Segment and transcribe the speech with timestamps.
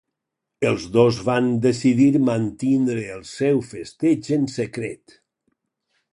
[0.69, 5.19] Els dos van decidir mantindre el seu festeig en secret.